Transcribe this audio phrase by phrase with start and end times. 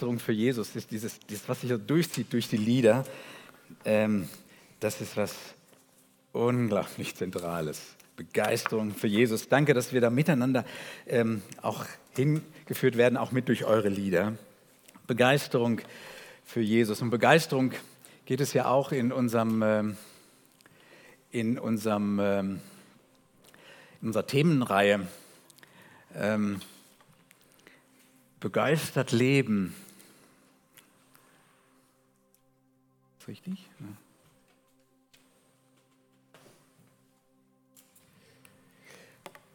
[0.00, 3.04] Begeisterung für Jesus ist dieses, dieses was sich so durchzieht durch die Lieder.
[3.84, 4.30] Ähm,
[4.80, 5.34] das ist was
[6.32, 7.82] unglaublich Zentrales.
[8.16, 9.50] Begeisterung für Jesus.
[9.50, 10.64] Danke, dass wir da miteinander
[11.06, 11.84] ähm, auch
[12.16, 14.38] hingeführt werden, auch mit durch eure Lieder.
[15.06, 15.82] Begeisterung
[16.46, 17.02] für Jesus.
[17.02, 17.72] Und Begeisterung
[18.24, 19.96] geht es ja auch in unserem, ähm,
[21.30, 22.60] in unserem, ähm,
[24.00, 25.06] in unserer Themenreihe.
[26.14, 26.62] Ähm,
[28.40, 29.74] begeistert leben.
[33.28, 33.68] Richtig?
[33.80, 33.86] Ja.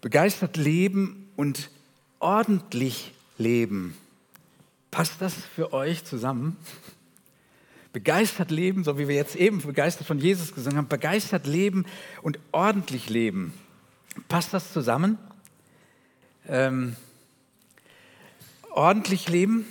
[0.01, 1.69] Begeistert leben und
[2.19, 3.97] ordentlich leben.
[4.91, 6.57] Passt das für euch zusammen?
[7.91, 11.85] Begeistert leben, so wie wir jetzt eben begeistert von Jesus gesungen haben, begeistert leben
[12.21, 13.53] und ordentlich leben.
[14.27, 15.17] Passt das zusammen?
[16.47, 16.95] Ähm,
[18.69, 19.65] ordentlich leben.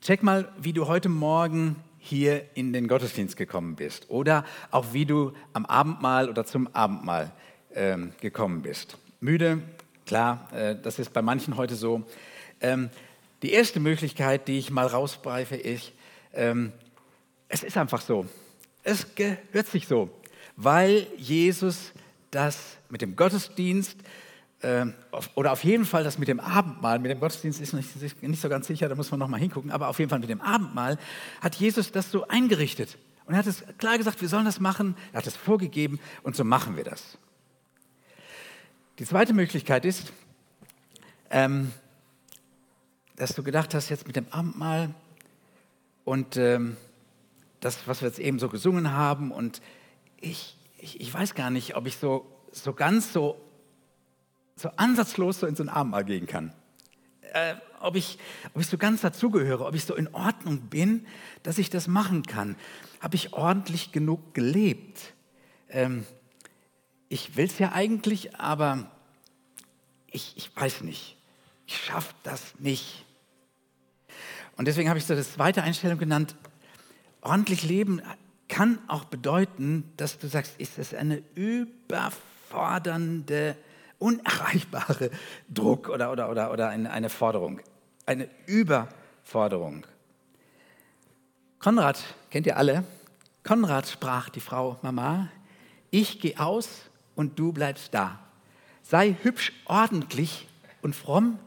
[0.00, 5.06] Check mal, wie du heute Morgen hier in den Gottesdienst gekommen bist oder auch wie
[5.06, 7.32] du am Abendmahl oder zum Abendmahl
[7.74, 8.96] ähm, gekommen bist.
[9.20, 9.60] Müde,
[10.06, 12.04] klar, äh, das ist bei manchen heute so.
[12.60, 12.90] Ähm,
[13.42, 15.92] die erste Möglichkeit, die ich mal rausbreife, ist,
[16.32, 16.72] ähm,
[17.48, 18.26] es ist einfach so.
[18.82, 20.10] Es gehört sich so,
[20.56, 21.92] weil Jesus
[22.30, 23.96] das mit dem Gottesdienst,
[24.60, 24.86] äh,
[25.34, 28.48] oder auf jeden Fall das mit dem Abendmahl, mit dem Gottesdienst ist nicht, nicht so
[28.48, 30.98] ganz sicher, da muss man noch mal hingucken, aber auf jeden Fall mit dem Abendmahl
[31.40, 32.96] hat Jesus das so eingerichtet.
[33.26, 36.36] Und er hat es klar gesagt, wir sollen das machen, er hat es vorgegeben und
[36.36, 37.18] so machen wir das.
[38.98, 40.12] Die zweite Möglichkeit ist,
[41.30, 41.72] ähm,
[43.16, 44.94] dass du gedacht hast, jetzt mit dem Abendmahl
[46.04, 46.76] und ähm,
[47.60, 49.60] das, was wir jetzt eben so gesungen haben und
[50.20, 53.40] ich, ich, ich weiß gar nicht, ob ich so, so ganz so
[54.56, 56.52] so ansatzlos so in so ein Abendmahl gehen kann.
[57.32, 58.18] Äh, ob, ich,
[58.54, 61.06] ob ich so ganz dazugehöre, ob ich so in Ordnung bin,
[61.42, 62.56] dass ich das machen kann.
[63.00, 65.12] Habe ich ordentlich genug gelebt?
[65.68, 66.06] Ähm,
[67.08, 68.90] ich will es ja eigentlich, aber
[70.10, 71.16] ich, ich weiß nicht.
[71.66, 73.04] Ich schaffe das nicht.
[74.56, 76.34] Und deswegen habe ich so das zweite Einstellung genannt.
[77.20, 78.00] Ordentlich leben
[78.48, 83.56] kann auch bedeuten, dass du sagst, ist es eine überfordernde
[83.98, 85.10] unerreichbare
[85.48, 87.60] Druck oder, oder, oder, oder eine, eine Forderung,
[88.04, 89.86] eine Überforderung.
[91.58, 92.84] Konrad, kennt ihr alle?
[93.42, 95.28] Konrad sprach die Frau, Mama,
[95.90, 96.68] ich gehe aus
[97.14, 98.18] und du bleibst da.
[98.82, 100.46] Sei hübsch, ordentlich
[100.82, 101.38] und fromm,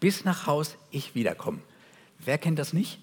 [0.00, 1.60] bis nach Haus ich wiederkomme.
[2.18, 2.98] Wer kennt das nicht?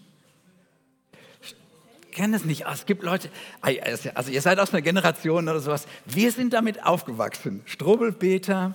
[2.12, 2.66] kenne es nicht.
[2.72, 3.29] Es gibt Leute,
[3.62, 5.88] also ihr seid aus einer Generation oder sowas.
[6.06, 7.62] Wir sind damit aufgewachsen.
[7.66, 8.73] Strubbelbeter,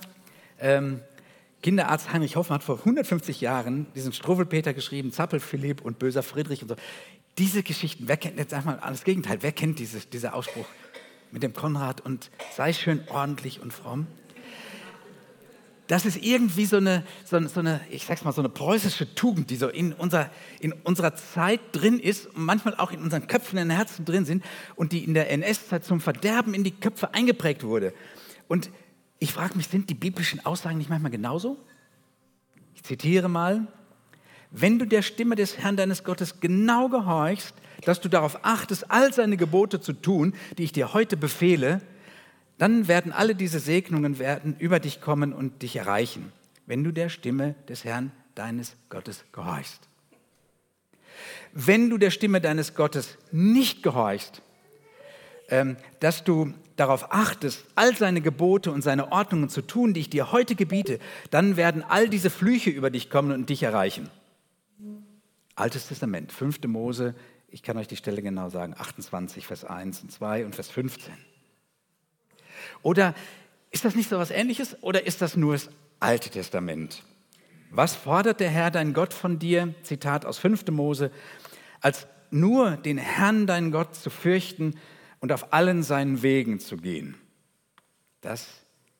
[0.59, 1.01] ähm,
[1.63, 6.61] Kinderarzt Heinrich Hoffmann hat vor 150 Jahren diesen Struwwelpeter geschrieben, Zappel Philipp und Böser Friedrich
[6.61, 6.75] und so.
[7.37, 10.65] Diese Geschichten, wer kennt, jetzt sag mal alles Gegenteil, wer kennt dieses, dieser Ausspruch
[11.31, 14.07] mit dem Konrad und sei schön ordentlich und fromm?
[15.87, 19.49] Das ist irgendwie so eine, so so eine, ich sag's mal, so eine preußische Tugend,
[19.49, 20.29] die so in, unser,
[20.59, 24.25] in unserer Zeit drin ist und manchmal auch in unseren Köpfen, in den Herzen drin
[24.25, 24.43] sind
[24.75, 27.93] und die in der NS-Zeit zum Verderben in die Köpfe eingeprägt wurde.
[28.49, 28.69] Und
[29.19, 31.57] ich frage mich, sind die biblischen Aussagen nicht manchmal genauso?
[32.75, 33.67] Ich zitiere mal,
[34.51, 39.13] wenn du der Stimme des Herrn deines Gottes genau gehorchst, dass du darauf achtest, all
[39.13, 41.81] seine Gebote zu tun, die ich dir heute befehle,
[42.57, 46.31] dann werden alle diese Segnungen werden über dich kommen und dich erreichen,
[46.65, 49.87] wenn du der Stimme des Herrn deines Gottes gehorchst.
[51.53, 54.41] Wenn du der Stimme deines Gottes nicht gehorchst,
[55.99, 60.31] dass du darauf achtest, all seine Gebote und seine Ordnungen zu tun, die ich dir
[60.31, 60.99] heute gebiete,
[61.31, 64.09] dann werden all diese Flüche über dich kommen und dich erreichen.
[65.55, 66.63] Altes Testament, 5.
[66.67, 67.15] Mose,
[67.49, 71.13] ich kann euch die Stelle genau sagen, 28, Vers 1 und 2 und Vers 15.
[72.83, 73.15] Oder
[73.71, 75.69] ist das nicht so etwas Ähnliches oder ist das nur das
[75.99, 77.03] Alte Testament?
[77.71, 79.73] Was fordert der Herr, dein Gott, von dir?
[79.81, 80.67] Zitat aus 5.
[80.67, 81.11] Mose,
[81.81, 84.75] als nur den Herrn, deinen Gott, zu fürchten
[85.19, 87.15] und auf allen seinen Wegen zu gehen.
[88.21, 88.47] Das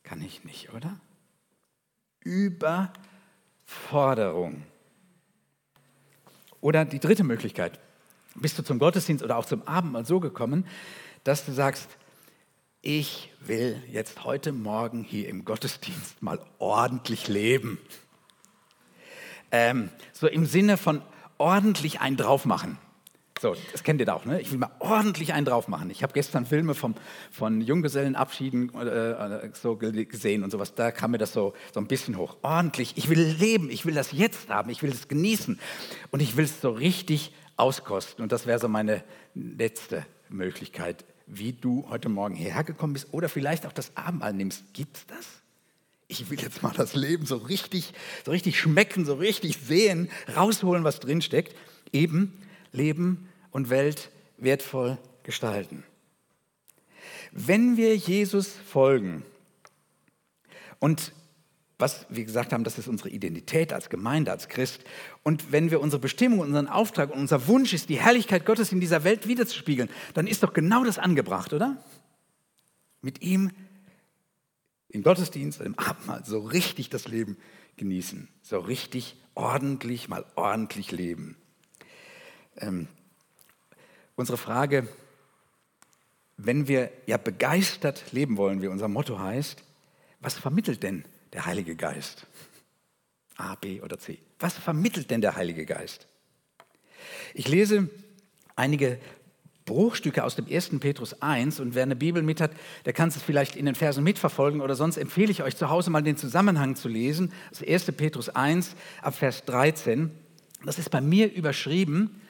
[0.03, 0.99] kann ich nicht, oder?
[2.21, 4.63] Überforderung.
[6.61, 7.79] Oder die dritte Möglichkeit.
[8.35, 10.65] Bist du zum Gottesdienst oder auch zum Abendmahl so gekommen,
[11.23, 11.89] dass du sagst,
[12.81, 17.79] ich will jetzt heute Morgen hier im Gottesdienst mal ordentlich leben.
[19.51, 21.01] Ähm, so im Sinne von
[21.37, 22.77] ordentlich einen drauf machen.
[23.39, 24.41] So, das kennt ihr da auch, ne?
[24.41, 25.89] Ich will mal ordentlich einen drauf machen.
[25.91, 26.95] Ich habe gestern Filme vom,
[27.31, 30.73] von Junggesellenabschieden äh, so gesehen und sowas.
[30.73, 32.37] Da kam mir das so, so ein bisschen hoch.
[32.41, 32.93] Ordentlich.
[32.95, 33.69] Ich will leben.
[33.69, 34.69] Ich will das jetzt haben.
[34.69, 35.59] Ich will es genießen.
[36.11, 38.23] Und ich will es so richtig auskosten.
[38.23, 39.03] Und das wäre so meine
[39.35, 44.73] letzte Möglichkeit, wie du heute Morgen hierher gekommen bist oder vielleicht auch das Abendmahl nimmst.
[44.73, 45.25] Gibt es das?
[46.07, 47.93] Ich will jetzt mal das Leben so richtig,
[48.25, 51.53] so richtig schmecken, so richtig sehen, rausholen, was drin steckt.
[51.91, 52.33] Eben
[52.77, 55.83] Leben und Welt wertvoll gestalten.
[57.31, 59.23] Wenn wir Jesus folgen
[60.79, 61.11] und
[61.79, 64.83] was wir gesagt haben, das ist unsere Identität als Gemeinde, als Christ.
[65.21, 68.79] Und wenn wir unsere Bestimmung, unseren Auftrag und unser Wunsch ist, die Herrlichkeit Gottes in
[68.79, 71.77] dieser Welt wiederzuspiegeln, dann ist doch genau das angebracht, oder?
[73.01, 73.51] Mit ihm
[74.89, 77.37] im Gottesdienst, im Abendmahl so richtig das Leben
[77.75, 81.37] genießen, so richtig ordentlich, mal ordentlich leben.
[82.57, 82.87] Ähm,
[84.15, 84.87] unsere Frage,
[86.37, 89.63] wenn wir ja begeistert leben wollen, wie unser Motto heißt,
[90.19, 92.25] was vermittelt denn der Heilige Geist?
[93.37, 94.19] A, B oder C.
[94.39, 96.07] Was vermittelt denn der Heilige Geist?
[97.33, 97.89] Ich lese
[98.55, 98.99] einige
[99.65, 100.79] Bruchstücke aus dem 1.
[100.79, 102.51] Petrus 1 und wer eine Bibel mit hat,
[102.85, 105.91] der kann es vielleicht in den Versen mitverfolgen oder sonst empfehle ich euch zu Hause
[105.91, 107.33] mal den Zusammenhang zu lesen.
[107.49, 107.91] Das 1.
[107.91, 110.09] Petrus 1 ab Vers 13.
[110.65, 112.21] Das ist bei mir überschrieben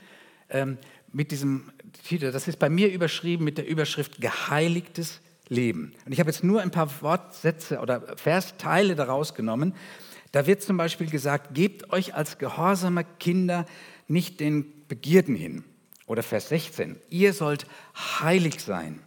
[0.49, 0.77] ähm,
[1.11, 1.71] mit diesem
[2.07, 2.31] Titel.
[2.31, 5.93] Das ist bei mir überschrieben mit der Überschrift Geheiligtes Leben.
[6.05, 9.73] Und ich habe jetzt nur ein paar Wortsätze oder Versteile daraus genommen.
[10.31, 13.65] Da wird zum Beispiel gesagt, gebt euch als gehorsame Kinder
[14.07, 15.63] nicht den Begierden hin.
[16.05, 17.65] Oder Vers 16, ihr sollt
[17.95, 19.01] heilig sein.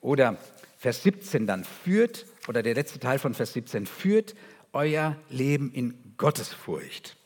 [0.00, 0.36] Oder
[0.78, 4.34] Vers 17 dann, führt, oder der letzte Teil von Vers 17, führt
[4.72, 7.16] euer Leben in Gottesfurcht.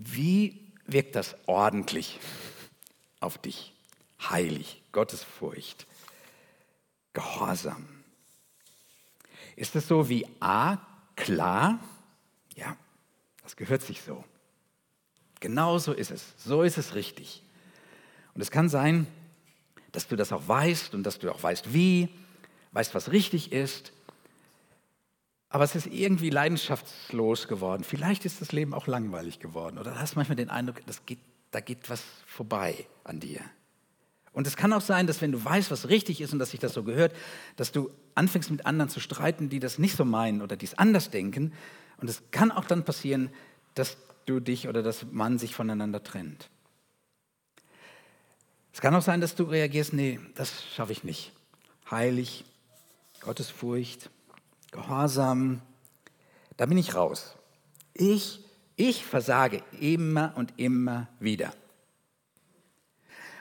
[0.00, 2.20] Wie wirkt das ordentlich
[3.18, 3.72] auf dich?
[4.20, 5.86] Heilig, Gottesfurcht,
[7.12, 7.88] Gehorsam.
[9.56, 10.78] Ist es so wie A,
[11.16, 11.80] klar?
[12.54, 12.76] Ja,
[13.42, 14.22] das gehört sich so.
[15.40, 16.32] Genau so ist es.
[16.36, 17.42] So ist es richtig.
[18.34, 19.08] Und es kann sein,
[19.90, 22.08] dass du das auch weißt und dass du auch weißt, wie,
[22.70, 23.92] weißt, was richtig ist
[25.50, 27.84] aber es ist irgendwie leidenschaftslos geworden.
[27.84, 29.78] Vielleicht ist das Leben auch langweilig geworden.
[29.78, 33.40] Oder hast manchmal den Eindruck, das geht, da geht was vorbei an dir.
[34.32, 36.60] Und es kann auch sein, dass wenn du weißt, was richtig ist und dass sich
[36.60, 37.14] das so gehört,
[37.56, 40.76] dass du anfängst mit anderen zu streiten, die das nicht so meinen oder die es
[40.76, 41.52] anders denken.
[41.96, 43.30] Und es kann auch dann passieren,
[43.74, 43.96] dass
[44.26, 46.50] du dich oder dass man sich voneinander trennt.
[48.72, 51.32] Es kann auch sein, dass du reagierst, nee, das schaffe ich nicht.
[51.90, 52.44] Heilig,
[53.20, 54.10] Gottesfurcht,
[54.70, 55.62] Gehorsam,
[56.56, 57.36] da bin ich raus.
[57.94, 58.44] Ich,
[58.76, 61.52] ich versage immer und immer wieder.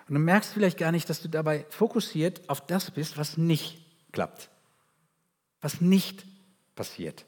[0.07, 3.83] Und du merkst vielleicht gar nicht, dass du dabei fokussiert auf das bist, was nicht
[4.13, 4.50] klappt,
[5.59, 6.25] was nicht
[6.75, 7.25] passiert,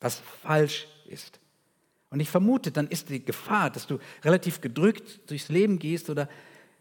[0.00, 1.38] was falsch ist.
[2.10, 6.30] Und ich vermute, dann ist die Gefahr, dass du relativ gedrückt durchs Leben gehst oder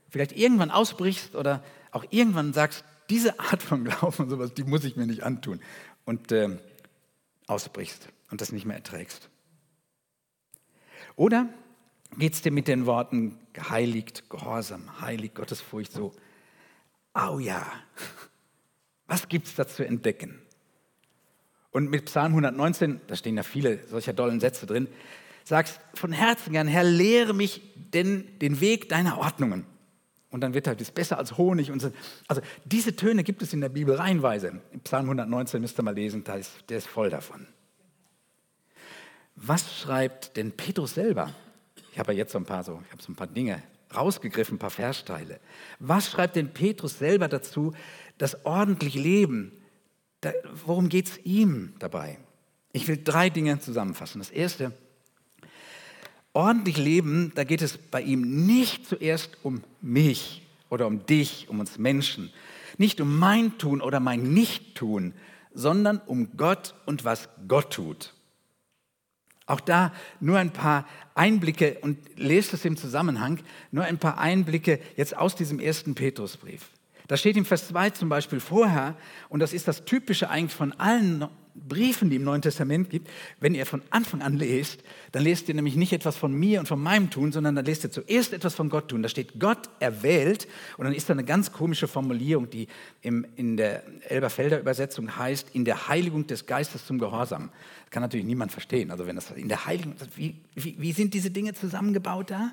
[0.10, 1.62] vielleicht irgendwann ausbrichst oder
[1.92, 5.60] auch irgendwann sagst, diese Art von Glauben und sowas, die muss ich mir nicht antun
[6.08, 6.58] und äh,
[7.48, 9.30] ausbrichst und das nicht mehr erträgst.
[11.18, 11.50] Oder
[12.18, 16.14] geht es dir mit den Worten geheiligt, gehorsam, heilig, Gottesfurcht so,
[17.14, 17.66] au ja,
[19.06, 20.42] was gibt es da zu entdecken?
[21.72, 24.88] Und mit Psalm 119, da stehen ja viele solcher dollen Sätze drin,
[25.44, 29.66] sagst von Herzen gern, Herr, lehre mich denn den Weg deiner Ordnungen.
[30.30, 31.72] Und dann wird halt, ist besser als Honig.
[31.72, 31.92] Und so.
[32.28, 34.62] Also diese Töne gibt es in der Bibel reihenweise.
[34.72, 37.48] Im Psalm 119 müsst ihr mal lesen, da ist, der ist voll davon.
[39.36, 41.34] Was schreibt denn Petrus selber?
[41.92, 43.64] Ich habe ja jetzt so ein paar so, ich habe so ein paar Dinge
[43.96, 45.40] rausgegriffen, ein paar Versteile.
[45.80, 47.74] Was schreibt denn Petrus selber dazu,
[48.18, 49.52] das ordentliche Leben?
[50.22, 50.34] Da,
[50.66, 52.18] worum geht es ihm dabei?
[52.74, 54.20] Ich will drei Dinge zusammenfassen.
[54.20, 54.74] Das erste,
[56.38, 61.60] ordentlich leben, da geht es bei ihm nicht zuerst um mich oder um dich, um
[61.60, 62.32] uns Menschen,
[62.78, 65.14] nicht um mein Tun oder mein Nicht-Tun,
[65.56, 68.14] sondern um Gott und was Gott tut.
[69.48, 73.40] Auch da nur ein paar Einblicke und lest es im Zusammenhang,
[73.72, 76.70] nur ein paar Einblicke jetzt aus diesem ersten Petrusbrief.
[77.08, 78.96] Da steht im Vers 2 zum Beispiel vorher,
[79.30, 81.26] und das ist das Typische eigentlich von allen
[81.68, 83.10] Briefen, die im Neuen Testament gibt,
[83.40, 86.68] wenn ihr von Anfang an lest, dann lest ihr nämlich nicht etwas von mir und
[86.68, 89.04] von meinem Tun, sondern dann lest ihr zuerst etwas von Gott tun.
[89.04, 90.48] Da steht Gott erwählt
[90.78, 92.68] und dann ist da eine ganz komische Formulierung, die
[93.02, 97.50] im, in der Elberfelder Übersetzung heißt, in der Heiligung des Geistes zum Gehorsam.
[97.86, 98.92] Das kann natürlich niemand verstehen.
[98.92, 102.52] Also wenn das in der Heiligung, wie, wie, wie sind diese Dinge zusammengebaut da?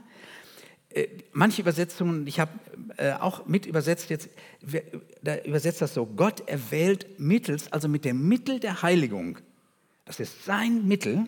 [0.95, 2.53] Äh, manche Übersetzungen, ich habe
[2.97, 4.29] äh, auch mit übersetzt jetzt,
[5.23, 9.39] da übersetzt das so, Gott erwählt mittels, also mit dem Mittel der Heiligung,
[10.05, 11.27] das ist sein Mittel,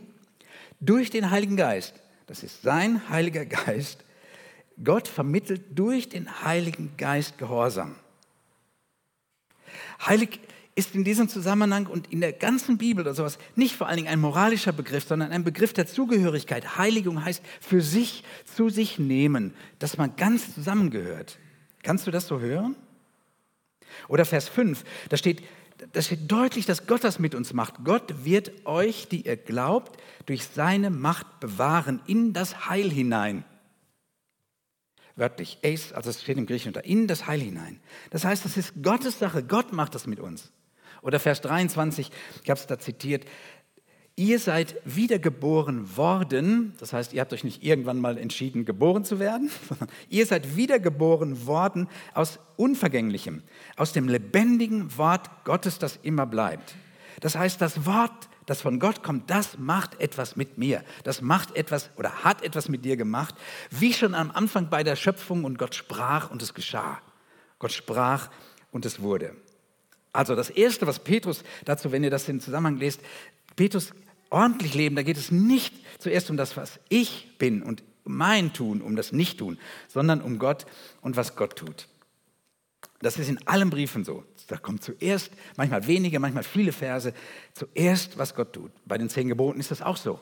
[0.81, 1.95] durch den Heiligen Geist,
[2.27, 4.05] das ist sein Heiliger Geist,
[4.83, 7.97] Gott vermittelt durch den Heiligen Geist Gehorsam.
[10.05, 10.39] Heilig
[10.77, 14.09] ist in diesem Zusammenhang und in der ganzen Bibel oder sowas nicht vor allen Dingen
[14.09, 16.77] ein moralischer Begriff, sondern ein Begriff der Zugehörigkeit.
[16.77, 21.39] Heiligung heißt für sich zu sich nehmen, dass man ganz zusammengehört.
[21.83, 22.77] Kannst du das so hören?
[24.09, 25.43] Oder Vers 5, da steht,
[25.93, 27.83] da steht deutlich, dass Gott das mit uns macht.
[27.83, 33.45] Gott wird euch, die ihr glaubt, durch seine Macht bewahren in das Heil hinein.
[35.15, 37.81] Wörtlich, Ace, also es steht im Griechischen unter, in das Heil hinein.
[38.11, 39.43] Das heißt, das ist Gottes Sache.
[39.43, 40.53] Gott macht das mit uns.
[41.07, 42.11] Oder Vers 23,
[42.43, 43.25] ich habe es da zitiert,
[44.17, 49.21] ihr seid wiedergeboren worden, das heißt, ihr habt euch nicht irgendwann mal entschieden, geboren zu
[49.21, 53.45] werden, sondern ihr seid wiedergeboren worden aus Unvergänglichem,
[53.77, 56.75] aus dem lebendigen Wort Gottes, das immer bleibt.
[57.21, 60.83] Das heißt, das Wort, das von Gott kommt, das macht etwas mit mir.
[61.05, 63.37] Das macht etwas oder hat etwas mit dir gemacht,
[63.71, 67.01] wie schon am Anfang bei der Schöpfung und Gott sprach und es geschah.
[67.61, 68.29] Gott sprach
[68.73, 69.37] und es wurde.
[70.17, 73.01] Also das Erste, was Petrus dazu, wenn ihr das in Zusammenhang lest,
[73.55, 73.93] Petrus
[74.31, 78.81] ordentlich leben, da geht es nicht zuerst um das, was ich bin und mein Tun,
[78.81, 79.59] um das Nicht-Tun,
[79.89, 80.67] sondern um Gott
[81.03, 81.89] und was Gott tut.
[83.01, 84.25] Das ist in allen Briefen so.
[84.47, 87.13] Da kommt zuerst, manchmal wenige, manchmal viele Verse,
[87.53, 88.71] zuerst, was Gott tut.
[88.87, 90.21] Bei den zehn Geboten ist das auch so.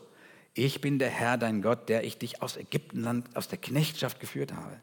[0.55, 4.55] Ich bin der Herr, dein Gott, der ich dich aus Ägyptenland, aus der Knechtschaft geführt
[4.55, 4.81] habe.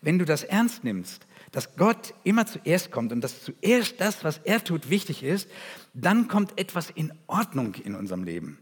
[0.00, 4.42] Wenn du das ernst nimmst, dass Gott immer zuerst kommt und dass zuerst das, was
[4.44, 5.48] er tut, wichtig ist,
[5.94, 8.58] dann kommt etwas in Ordnung in unserem Leben.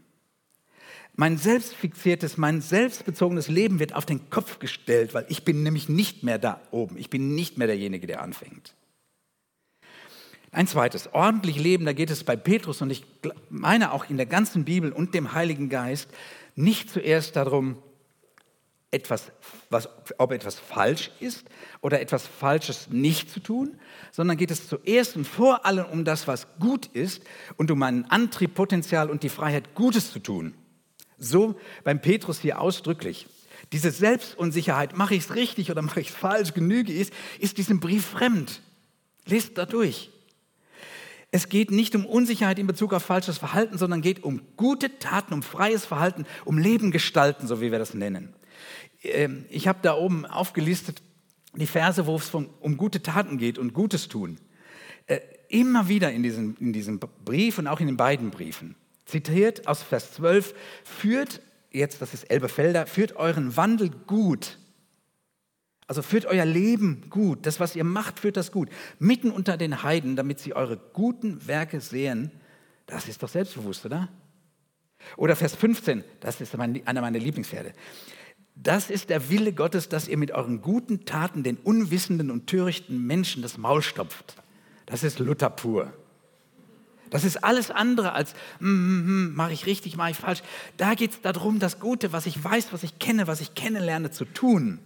[1.13, 6.23] Mein selbstfixiertes, mein selbstbezogenes Leben wird auf den Kopf gestellt, weil ich bin nämlich nicht
[6.23, 6.97] mehr da oben.
[6.97, 8.75] Ich bin nicht mehr derjenige, der anfängt.
[10.53, 13.03] Ein zweites, ordentlich leben, da geht es bei Petrus und ich
[13.49, 16.09] meine auch in der ganzen Bibel und dem Heiligen Geist
[16.55, 17.75] nicht zuerst darum,
[18.95, 19.31] etwas,
[19.69, 21.45] was, ob etwas falsch ist
[21.81, 23.77] oder etwas Falsches nicht zu tun,
[24.11, 27.21] sondern geht es zuerst und vor allem um das, was gut ist
[27.57, 30.55] und um einen Antriebpotenzial und die Freiheit, Gutes zu tun.
[31.17, 33.27] So beim Petrus hier ausdrücklich.
[33.73, 37.79] Diese Selbstunsicherheit, mache ich es richtig oder mache ich es falsch, genüge ich, ist diesem
[37.79, 38.61] Brief fremd.
[39.25, 40.11] Lest da durch.
[41.31, 45.33] Es geht nicht um Unsicherheit in Bezug auf falsches Verhalten, sondern geht um gute Taten,
[45.33, 48.33] um freies Verhalten, um Leben gestalten, so wie wir das nennen.
[49.09, 51.01] Ähm, ich habe da oben aufgelistet
[51.55, 54.37] die Verse, wo es um gute Taten geht und Gutes tun.
[55.07, 55.19] Äh,
[55.49, 58.75] immer wieder in diesem, in diesem Brief und auch in den beiden Briefen.
[59.05, 64.57] Zitiert aus Vers 12, führt, jetzt das ist Elbefelder, führt euren Wandel gut.
[65.87, 67.45] Also führt euer Leben gut.
[67.45, 68.69] Das, was ihr macht, führt das gut.
[68.97, 72.31] Mitten unter den Heiden, damit sie eure guten Werke sehen.
[72.87, 74.09] Das ist doch selbstbewusst, oder?
[75.17, 77.73] Oder Vers 15, das ist einer meiner Lieblingspferde.
[78.55, 83.05] Das ist der Wille Gottes, dass ihr mit euren guten Taten den unwissenden und törichten
[83.05, 84.35] Menschen das Maul stopft.
[84.85, 85.91] Das ist Luther pur.
[87.09, 90.41] Das ist alles andere als, mm, mm, mm, mache ich richtig, mache ich falsch.
[90.77, 94.09] Da geht es darum, das Gute, was ich weiß, was ich kenne, was ich kennenlerne,
[94.09, 94.79] zu tun.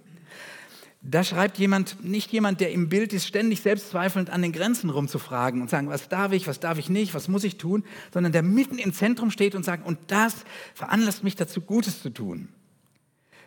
[1.01, 5.61] Da schreibt jemand, nicht jemand, der im Bild ist, ständig selbstzweifelnd an den Grenzen rumzufragen
[5.61, 8.43] und sagen, was darf ich, was darf ich nicht, was muss ich tun, sondern der
[8.43, 10.35] mitten im Zentrum steht und sagt, und das
[10.73, 12.49] veranlasst mich dazu, Gutes zu tun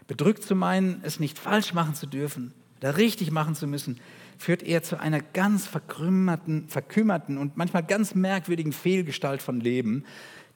[0.07, 4.01] bedrückt zu meinen, es nicht falsch machen zu dürfen, da richtig machen zu müssen,
[4.39, 10.05] führt eher zu einer ganz verkümmerten, verkümmerten und manchmal ganz merkwürdigen Fehlgestalt von Leben,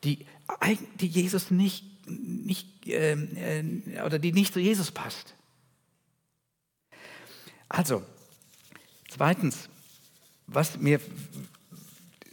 [0.04, 0.26] die,
[1.00, 5.34] die Jesus nicht, nicht äh, äh, oder die nicht zu Jesus passt.
[7.68, 8.02] Also,
[9.08, 9.68] zweitens,
[10.46, 11.00] was mir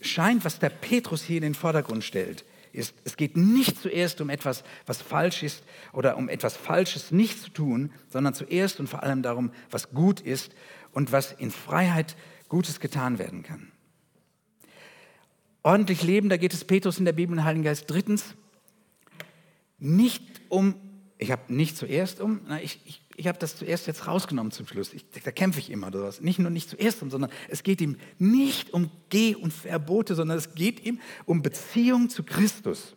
[0.01, 4.29] scheint, was der Petrus hier in den Vordergrund stellt, ist, es geht nicht zuerst um
[4.29, 5.63] etwas, was falsch ist
[5.93, 10.19] oder um etwas Falsches nicht zu tun, sondern zuerst und vor allem darum, was gut
[10.19, 10.53] ist
[10.91, 12.15] und was in Freiheit
[12.49, 13.71] Gutes getan werden kann.
[15.61, 17.85] Ordentlich leben, da geht es Petrus in der Bibel und Heiligen Geist.
[17.89, 18.35] Drittens,
[19.79, 20.75] nicht um
[21.23, 24.67] ich habe nicht zuerst um, na, ich, ich, ich habe das zuerst jetzt rausgenommen zum
[24.67, 24.93] Schluss.
[24.93, 26.21] Ich, da kämpfe ich immer oder.
[26.21, 30.55] Nicht nur nicht zuerst sondern es geht ihm nicht um Geh- und Verbote, sondern es
[30.55, 32.95] geht ihm um Beziehung zu Christus.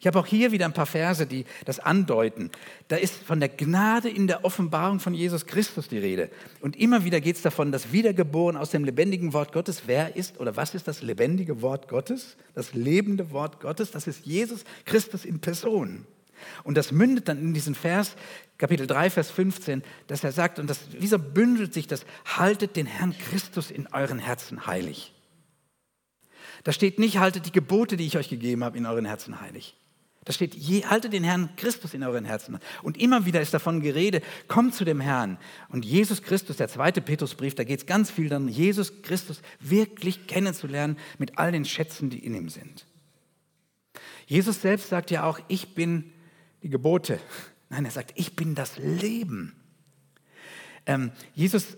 [0.00, 2.50] Ich habe auch hier wieder ein paar Verse, die das andeuten.
[2.86, 6.30] Da ist von der Gnade in der Offenbarung von Jesus Christus die Rede.
[6.60, 10.38] Und immer wieder geht es davon, dass wiedergeboren aus dem lebendigen Wort Gottes, wer ist
[10.38, 12.36] oder was ist das lebendige Wort Gottes?
[12.54, 16.06] Das lebende Wort Gottes, das ist Jesus Christus in Person.
[16.64, 18.16] Und das mündet dann in diesen Vers,
[18.58, 22.04] Kapitel 3, Vers 15, dass er sagt, und das, wieso bündelt sich das?
[22.24, 25.14] Haltet den Herrn Christus in euren Herzen heilig.
[26.64, 29.76] Da steht nicht, haltet die Gebote, die ich euch gegeben habe, in euren Herzen heilig.
[30.28, 32.58] Da steht, je, haltet den Herrn Christus in euren Herzen.
[32.82, 35.38] Und immer wieder ist davon Gerede, kommt zu dem Herrn.
[35.70, 40.26] Und Jesus Christus, der zweite Petrusbrief, da geht es ganz viel darum, Jesus Christus wirklich
[40.26, 42.84] kennenzulernen mit all den Schätzen, die in ihm sind.
[44.26, 46.12] Jesus selbst sagt ja auch, ich bin
[46.62, 47.20] die Gebote.
[47.68, 49.54] Nein, er sagt, ich bin das Leben.
[50.86, 51.76] Ähm, Jesus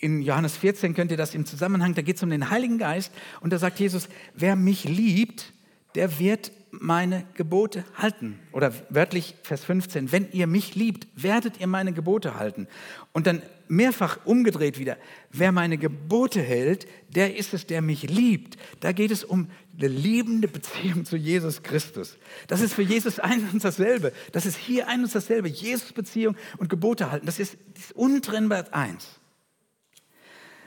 [0.00, 3.12] in Johannes 14 könnt ihr das im Zusammenhang, da geht es um den Heiligen Geist
[3.40, 5.52] und da sagt Jesus, wer mich liebt,
[5.94, 8.38] der wird meine Gebote halten.
[8.52, 12.68] Oder wörtlich Vers 15, wenn ihr mich liebt, werdet ihr meine Gebote halten.
[13.12, 14.96] Und dann mehrfach umgedreht wieder,
[15.30, 18.56] wer meine Gebote hält, der ist es, der mich liebt.
[18.80, 19.48] Da geht es um
[19.78, 22.18] eine liebende Beziehung zu Jesus Christus.
[22.46, 24.12] Das ist für Jesus ein und dasselbe.
[24.32, 25.48] Das ist hier ein und dasselbe.
[25.48, 27.26] Jesus Beziehung und Gebote halten.
[27.26, 29.20] Das ist, das ist untrennbar eins.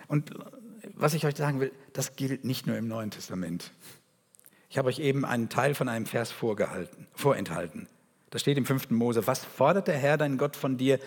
[0.08, 0.32] Und
[0.94, 3.72] was ich euch sagen will, das gilt nicht nur im Neuen Testament.
[4.72, 7.90] Ich habe euch eben einen Teil von einem Vers vorgehalten, vorenthalten.
[8.30, 8.90] Da steht im 5.
[8.92, 10.98] Mose, was fordert der Herr, dein Gott, von dir,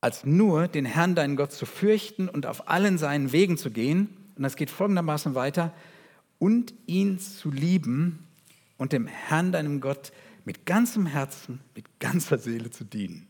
[0.00, 4.16] als nur den Herrn, deinen Gott, zu fürchten und auf allen seinen Wegen zu gehen?
[4.36, 5.74] Und das geht folgendermaßen weiter,
[6.38, 8.26] und ihn zu lieben
[8.78, 10.10] und dem Herrn, deinem Gott,
[10.46, 13.28] mit ganzem Herzen, mit ganzer Seele zu dienen.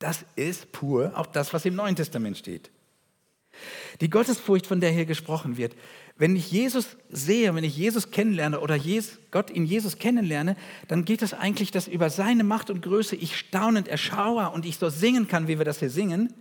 [0.00, 2.72] Das ist pur auch das, was im Neuen Testament steht.
[4.00, 5.74] Die Gottesfurcht, von der hier gesprochen wird,
[6.16, 8.78] wenn ich Jesus sehe, wenn ich Jesus kennenlerne oder
[9.30, 10.56] Gott in Jesus kennenlerne,
[10.88, 14.76] dann geht es eigentlich, dass über seine Macht und Größe ich staunend erschaue und ich
[14.76, 16.32] so singen kann, wie wir das hier singen,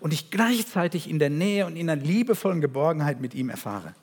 [0.00, 3.94] und ich gleichzeitig in der Nähe und in einer liebevollen Geborgenheit mit ihm erfahre.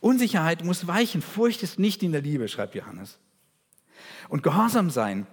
[0.00, 3.18] Unsicherheit muss weichen, Furcht ist nicht in der Liebe, schreibt Johannes.
[4.28, 5.26] Und Gehorsam sein,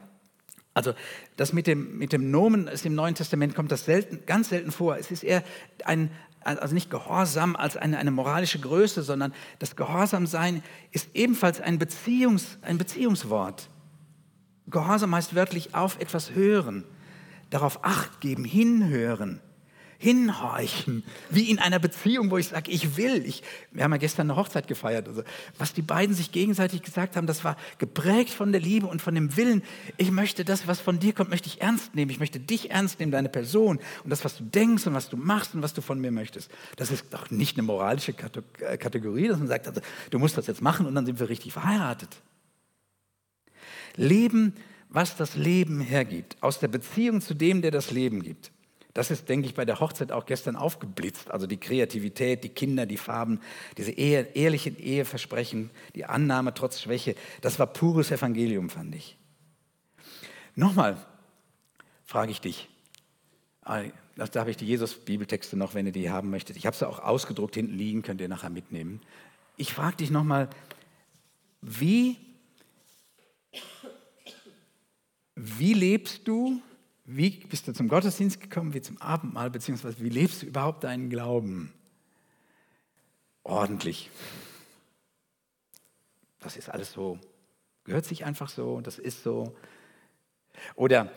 [0.73, 0.93] also
[1.37, 4.71] das mit dem, mit dem Nomen ist im Neuen Testament kommt das selten, ganz selten
[4.71, 4.97] vor.
[4.97, 5.43] Es ist eher
[5.85, 6.09] ein,
[6.43, 12.57] also nicht Gehorsam als eine, eine moralische Größe, sondern das Gehorsamsein ist ebenfalls ein, Beziehungs,
[12.61, 13.69] ein Beziehungswort.
[14.67, 16.83] Gehorsam heißt wörtlich auf etwas hören,
[17.49, 19.41] darauf acht geben, hinhören
[20.03, 23.25] hinhorchen, wie in einer Beziehung, wo ich sage, ich will.
[23.25, 25.07] Ich, wir haben ja gestern eine Hochzeit gefeiert.
[25.07, 25.23] Also,
[25.57, 29.15] was die beiden sich gegenseitig gesagt haben, das war geprägt von der Liebe und von
[29.15, 29.63] dem Willen.
[29.95, 32.11] Ich möchte das, was von dir kommt, möchte ich ernst nehmen.
[32.11, 35.15] Ich möchte dich ernst nehmen, deine Person und das, was du denkst und was du
[35.15, 36.51] machst und was du von mir möchtest.
[36.75, 38.11] Das ist doch nicht eine moralische
[38.59, 41.29] äh, Kategorie, dass man sagt, also, du musst das jetzt machen und dann sind wir
[41.29, 42.09] richtig verheiratet.
[43.95, 44.53] Leben,
[44.89, 48.51] was das Leben hergibt, aus der Beziehung zu dem, der das Leben gibt.
[48.93, 51.31] Das ist, denke ich, bei der Hochzeit auch gestern aufgeblitzt.
[51.31, 53.39] Also die Kreativität, die Kinder, die Farben,
[53.77, 57.15] diese Ehe, ehrlichen Eheversprechen, die Annahme trotz Schwäche.
[57.41, 59.17] Das war pures Evangelium, fand ich.
[60.55, 61.03] Nochmal
[62.05, 62.69] frage ich dich.
[63.63, 63.81] Ah,
[64.15, 66.57] da habe ich die Jesus-Bibeltexte noch, wenn ihr die haben möchtet.
[66.57, 69.01] Ich habe sie auch ausgedruckt hinten liegen, könnt ihr nachher mitnehmen.
[69.57, 70.49] Ich frage dich nochmal,
[71.61, 72.17] wie,
[75.35, 76.61] wie lebst du
[77.05, 81.09] wie bist du zum Gottesdienst gekommen, wie zum Abendmahl, beziehungsweise wie lebst du überhaupt deinen
[81.09, 81.73] Glauben?
[83.43, 84.09] Ordentlich.
[86.39, 87.19] Das ist alles so,
[87.83, 89.55] gehört sich einfach so, das ist so.
[90.75, 91.11] Oder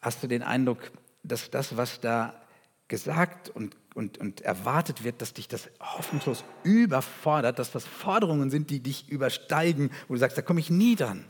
[0.00, 0.90] hast du den Eindruck,
[1.22, 2.40] dass das, was da
[2.88, 8.70] gesagt und, und, und erwartet wird, dass dich das hoffnungslos überfordert, dass das Forderungen sind,
[8.70, 11.24] die dich übersteigen, wo du sagst, da komme ich nie dran.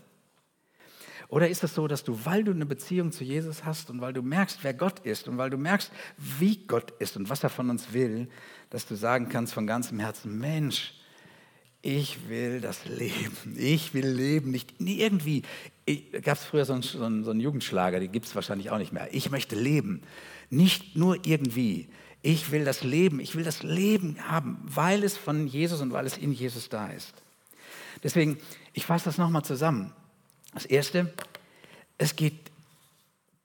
[1.29, 4.13] Oder ist es so, dass du, weil du eine Beziehung zu Jesus hast und weil
[4.13, 5.91] du merkst, wer Gott ist und weil du merkst,
[6.39, 8.29] wie Gott ist und was er von uns will,
[8.71, 10.95] dass du sagen kannst von ganzem Herzen, Mensch,
[11.83, 13.57] ich will das Leben.
[13.57, 15.43] Ich will leben, nicht irgendwie.
[16.23, 19.09] Gab es früher so einen, so einen, Jugendschlager, die gibt es wahrscheinlich auch nicht mehr.
[19.13, 20.03] Ich möchte leben,
[20.51, 21.89] nicht nur irgendwie.
[22.23, 26.07] Ich will das Leben, ich will das Leben haben, weil es von Jesus und weil
[26.07, 27.15] es in Jesus da ist.
[28.03, 28.39] Deswegen,
[28.73, 29.93] ich fasse das nochmal zusammen.
[30.57, 31.13] Das Erste,
[31.99, 32.51] es geht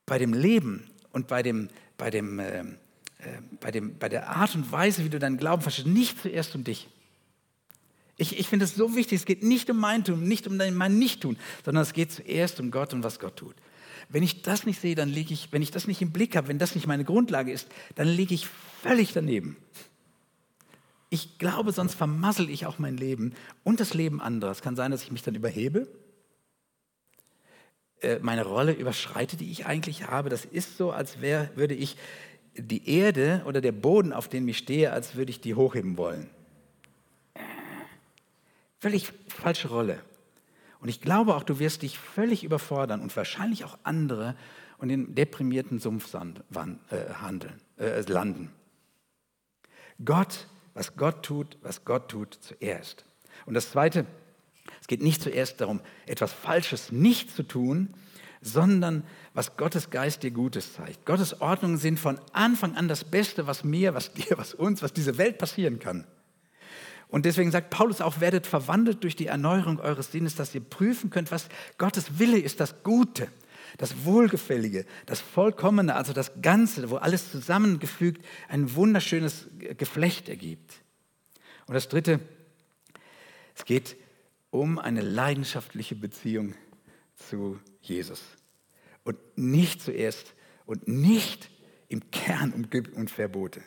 [0.05, 2.63] bei dem Leben und bei, dem, bei, dem, äh, äh,
[3.59, 6.63] bei, dem, bei der Art und Weise, wie du deinen Glauben verstehst, nicht zuerst um
[6.63, 6.87] dich.
[8.15, 10.99] Ich, ich finde es so wichtig, es geht nicht um mein Tun, nicht um mein
[10.99, 13.55] Nicht-Tun, sondern es geht zuerst um Gott und was Gott tut.
[14.07, 16.47] Wenn ich das nicht sehe, dann liege ich, wenn ich das nicht im Blick habe,
[16.47, 18.47] wenn das nicht meine Grundlage ist, dann liege ich
[18.81, 19.57] völlig daneben.
[21.09, 23.33] Ich glaube, sonst vermassel ich auch mein Leben
[23.65, 24.51] und das Leben anderer.
[24.51, 25.89] Es kann sein, dass ich mich dann überhebe,
[28.21, 30.29] meine Rolle überschreite, die ich eigentlich habe.
[30.29, 31.97] Das ist so, als wär, würde ich
[32.55, 36.29] die Erde oder der Boden, auf dem ich stehe, als würde ich die hochheben wollen.
[38.79, 39.99] Völlig falsche Rolle.
[40.79, 44.35] Und ich glaube auch, du wirst dich völlig überfordern und wahrscheinlich auch andere
[44.79, 48.51] und in deprimierten Sumpf äh, handeln, äh, landen.
[50.03, 53.05] Gott, was Gott tut, was Gott tut zuerst.
[53.45, 54.07] Und das Zweite,
[54.81, 57.93] es geht nicht zuerst darum, etwas Falsches nicht zu tun,
[58.41, 61.05] sondern was Gottes Geist dir Gutes zeigt.
[61.05, 64.91] Gottes Ordnungen sind von Anfang an das Beste, was mir, was dir, was uns, was
[64.91, 66.05] diese Welt passieren kann.
[67.07, 71.09] Und deswegen sagt Paulus auch, werdet verwandelt durch die Erneuerung eures Sinnes, dass ihr prüfen
[71.09, 73.27] könnt, was Gottes Wille ist, das Gute,
[73.77, 80.73] das Wohlgefällige, das Vollkommene, also das Ganze, wo alles zusammengefügt ein wunderschönes Geflecht ergibt.
[81.67, 82.19] Und das Dritte,
[83.55, 83.97] es geht
[84.51, 86.53] um eine leidenschaftliche Beziehung
[87.15, 88.21] zu Jesus.
[89.03, 90.35] Und nicht zuerst
[90.65, 91.49] und nicht
[91.87, 93.63] im Kern um Gib und Verbote.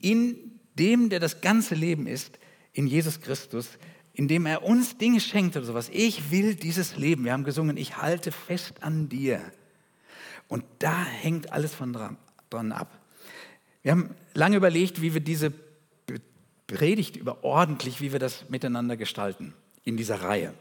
[0.00, 2.38] In dem, der das ganze Leben ist,
[2.72, 3.68] in Jesus Christus,
[4.14, 5.90] indem er uns Dinge schenkt oder sowas.
[5.92, 7.24] Ich will dieses Leben.
[7.24, 9.40] Wir haben gesungen, ich halte fest an dir.
[10.48, 12.16] Und da hängt alles von dran,
[12.50, 12.98] dran ab.
[13.82, 15.52] Wir haben lange überlegt, wie wir diese
[16.68, 19.54] Predigt über ordentlich, wie wir das miteinander gestalten
[19.84, 20.54] in dieser Reihe.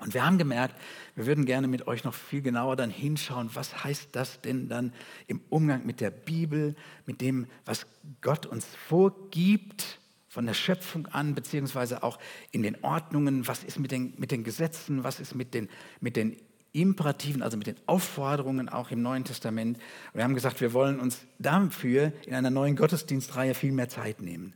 [0.00, 0.74] Und wir haben gemerkt,
[1.14, 4.92] wir würden gerne mit euch noch viel genauer dann hinschauen, was heißt das denn dann
[5.28, 6.74] im Umgang mit der Bibel,
[7.06, 7.86] mit dem, was
[8.20, 12.18] Gott uns vorgibt von der Schöpfung an, beziehungsweise auch
[12.50, 15.68] in den Ordnungen, was ist mit den, mit den Gesetzen, was ist mit den,
[16.00, 16.36] mit den
[16.72, 19.78] Imperativen, also mit den Aufforderungen auch im Neuen Testament.
[19.78, 24.20] Und wir haben gesagt, wir wollen uns dafür in einer neuen Gottesdienstreihe viel mehr Zeit
[24.20, 24.54] nehmen.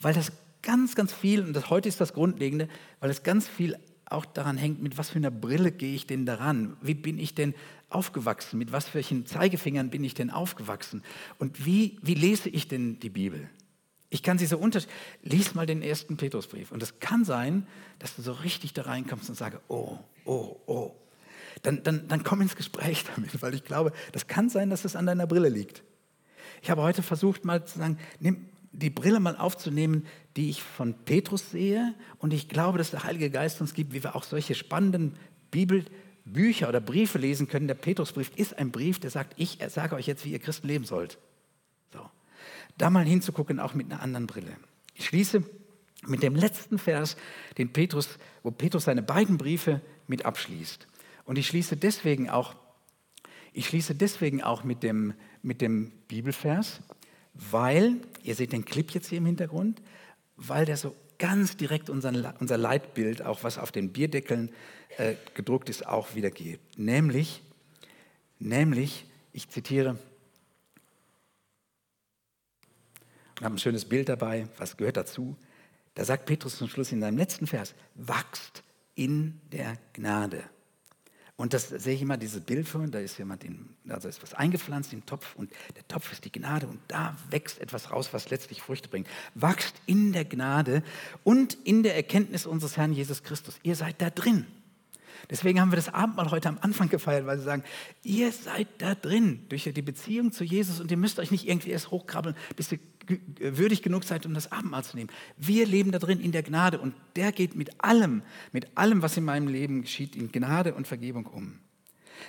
[0.00, 0.32] Weil das
[0.62, 2.68] ganz, ganz viel, und das, heute ist das Grundlegende,
[3.00, 3.76] weil es ganz viel
[4.08, 6.76] auch daran hängt, mit was für einer Brille gehe ich denn daran?
[6.80, 7.54] Wie bin ich denn
[7.88, 8.58] aufgewachsen?
[8.58, 11.02] Mit was für Zeigefingern bin ich denn aufgewachsen?
[11.38, 13.48] Und wie, wie lese ich denn die Bibel?
[14.08, 14.80] Ich kann sie so unter...
[15.22, 16.70] Lies mal den ersten Petrusbrief.
[16.70, 17.66] Und es kann sein,
[17.98, 20.94] dass du so richtig da reinkommst und sagst, oh, oh, oh.
[21.62, 24.94] Dann, dann, dann komm ins Gespräch damit, weil ich glaube, das kann sein, dass es
[24.94, 25.82] an deiner Brille liegt.
[26.62, 30.94] Ich habe heute versucht, mal zu sagen, nimm, die Brille mal aufzunehmen, die ich von
[31.04, 31.94] Petrus sehe.
[32.18, 35.16] Und ich glaube, dass der Heilige Geist uns gibt, wie wir auch solche spannenden
[35.50, 37.68] Bibelbücher oder Briefe lesen können.
[37.68, 40.84] Der Petrusbrief ist ein Brief, der sagt, ich sage euch jetzt, wie ihr Christen leben
[40.84, 41.18] sollt.
[41.92, 42.00] So.
[42.76, 44.56] Da mal hinzugucken, auch mit einer anderen Brille.
[44.94, 45.42] Ich schließe
[46.06, 47.16] mit dem letzten Vers,
[47.58, 50.86] den Petrus, wo Petrus seine beiden Briefe mit abschließt.
[51.24, 52.54] Und ich schließe deswegen auch,
[53.52, 56.80] ich schließe deswegen auch mit dem, mit dem Bibelvers,
[57.50, 59.82] weil, ihr seht den Clip jetzt hier im Hintergrund,
[60.36, 64.50] weil der so ganz direkt unser, unser Leitbild, auch was auf den Bierdeckeln
[64.98, 66.78] äh, gedruckt ist, auch wiedergibt.
[66.78, 67.42] Nämlich,
[68.38, 69.98] nämlich, ich zitiere,
[73.38, 75.36] und habe ein schönes Bild dabei, was gehört dazu.
[75.94, 78.62] Da sagt Petrus zum Schluss in seinem letzten Vers, wachst
[78.94, 80.42] in der Gnade.
[81.36, 84.32] Und das sehe ich immer, dieses Bild von, da ist jemand, in, also ist was
[84.32, 88.30] eingepflanzt im Topf und der Topf ist die Gnade und da wächst etwas raus, was
[88.30, 89.06] letztlich Früchte bringt.
[89.34, 90.82] Wachst in der Gnade
[91.24, 93.58] und in der Erkenntnis unseres Herrn Jesus Christus.
[93.62, 94.46] Ihr seid da drin.
[95.28, 97.64] Deswegen haben wir das Abendmahl heute am Anfang gefeiert, weil sie sagen,
[98.02, 101.70] ihr seid da drin durch die Beziehung zu Jesus und ihr müsst euch nicht irgendwie
[101.70, 102.78] erst hochkrabbeln, bis ihr
[103.38, 105.10] würdig genug seid, um das Abendmahl zu nehmen.
[105.36, 109.16] Wir leben da drin in der Gnade und der geht mit allem, mit allem, was
[109.16, 111.58] in meinem Leben geschieht, in Gnade und Vergebung um.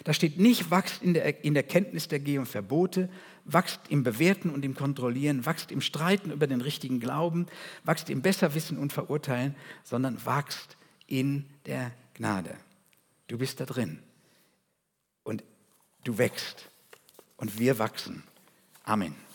[0.03, 3.09] Da steht nicht, wachst in der, in der Kenntnis der Geh- und Verbote,
[3.45, 7.47] wachst im Bewerten und im Kontrollieren, wachst im Streiten über den richtigen Glauben,
[7.83, 12.55] wachst im Besserwissen und Verurteilen, sondern wachst in der Gnade.
[13.27, 13.99] Du bist da drin
[15.23, 15.43] und
[16.03, 16.69] du wächst
[17.37, 18.23] und wir wachsen.
[18.83, 19.26] Amen.